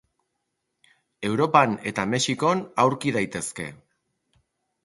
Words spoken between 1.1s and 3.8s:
Europan eta Mexikon aurki daitezke.